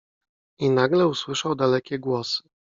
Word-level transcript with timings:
I 0.59 0.69
nagle 0.69 1.07
usłyszał 1.07 1.55
dalekie 1.55 1.99
głosy. 1.99 2.43